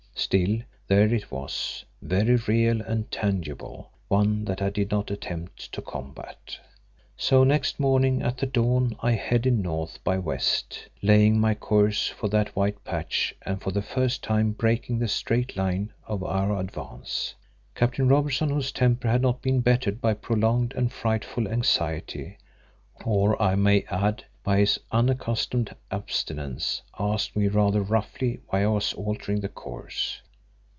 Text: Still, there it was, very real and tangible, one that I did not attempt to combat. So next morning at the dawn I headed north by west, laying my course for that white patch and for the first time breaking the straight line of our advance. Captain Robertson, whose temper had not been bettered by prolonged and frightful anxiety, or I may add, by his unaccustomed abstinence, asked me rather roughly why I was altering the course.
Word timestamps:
Still, 0.13 0.59
there 0.87 1.11
it 1.11 1.31
was, 1.31 1.83
very 1.99 2.35
real 2.35 2.79
and 2.83 3.09
tangible, 3.09 3.91
one 4.07 4.45
that 4.45 4.61
I 4.61 4.69
did 4.69 4.91
not 4.91 5.09
attempt 5.09 5.71
to 5.73 5.81
combat. 5.81 6.59
So 7.17 7.43
next 7.43 7.79
morning 7.79 8.21
at 8.21 8.37
the 8.37 8.45
dawn 8.45 8.95
I 9.01 9.13
headed 9.13 9.57
north 9.57 10.01
by 10.03 10.19
west, 10.19 10.87
laying 11.01 11.39
my 11.39 11.55
course 11.55 12.07
for 12.07 12.27
that 12.29 12.55
white 12.55 12.81
patch 12.83 13.33
and 13.41 13.59
for 13.63 13.71
the 13.71 13.81
first 13.81 14.21
time 14.21 14.51
breaking 14.51 14.99
the 14.99 15.07
straight 15.07 15.57
line 15.57 15.91
of 16.05 16.23
our 16.23 16.55
advance. 16.59 17.33
Captain 17.73 18.07
Robertson, 18.07 18.49
whose 18.51 18.71
temper 18.71 19.07
had 19.07 19.23
not 19.23 19.41
been 19.41 19.61
bettered 19.61 19.99
by 20.01 20.13
prolonged 20.13 20.71
and 20.75 20.91
frightful 20.91 21.47
anxiety, 21.47 22.37
or 23.03 23.41
I 23.41 23.55
may 23.55 23.85
add, 23.89 24.25
by 24.43 24.57
his 24.57 24.79
unaccustomed 24.91 25.75
abstinence, 25.91 26.81
asked 26.99 27.35
me 27.35 27.47
rather 27.47 27.79
roughly 27.79 28.39
why 28.47 28.63
I 28.63 28.67
was 28.67 28.91
altering 28.93 29.39
the 29.41 29.47
course. 29.49 30.19